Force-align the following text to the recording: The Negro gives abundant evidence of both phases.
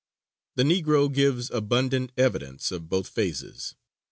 The 0.55 0.63
Negro 0.63 1.13
gives 1.13 1.51
abundant 1.51 2.11
evidence 2.17 2.71
of 2.71 2.89
both 2.89 3.07
phases. 3.07 3.75